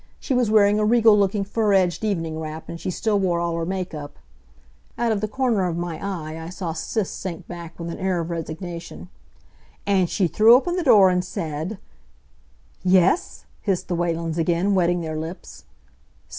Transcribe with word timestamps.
She 0.19 0.33
was 0.33 0.49
wearing 0.49 0.79
a 0.79 0.83
regal 0.83 1.15
looking 1.15 1.43
fur 1.43 1.73
edged 1.73 2.03
evening 2.03 2.39
wrap, 2.39 2.67
and 2.67 2.79
she 2.79 2.89
still 2.89 3.19
wore 3.19 3.39
all 3.39 3.55
her 3.55 3.67
make 3.67 3.93
up" 3.93 4.17
out 4.97 5.11
of 5.11 5.21
the 5.21 5.27
corner 5.27 5.67
of 5.67 5.77
my 5.77 5.99
eye 6.03 6.43
I 6.43 6.49
saw 6.49 6.73
Sis 6.73 7.07
sink 7.11 7.47
back 7.47 7.77
with 7.77 7.91
an 7.91 7.99
air 7.99 8.19
of 8.19 8.31
resignation 8.31 9.09
"and 9.85 10.09
she 10.09 10.27
threw 10.27 10.55
open 10.55 10.75
the 10.75 10.81
door 10.83 11.11
and 11.11 11.23
said 11.23 11.77
"Yes 12.81 13.11
s 13.13 13.21
s 13.21 13.21
s!" 13.41 13.45
hissed 13.61 13.87
the 13.89 13.95
Whalens 13.95 14.39
again, 14.39 14.73
wetting 14.73 15.01
their 15.01 15.19
lips. 15.19 15.65